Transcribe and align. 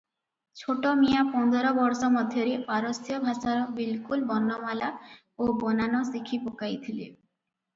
ଛୋଟମିଆଁ 0.59 1.25
ପନ୍ଦର 1.33 1.73
ବର୍ଷ 1.79 2.09
ମଧ୍ୟରେ 2.15 2.55
ପାରସ୍ୟ 2.69 3.19
ଭାଷାର 3.27 3.67
ବିଲକୁଲ 3.81 4.27
ବର୍ଣ୍ଣମାଳା 4.33 4.91
ଓ 5.39 5.51
ବନାନ 5.67 6.03
ଶିଖିପକାଇଥିଲେ। 6.13 7.07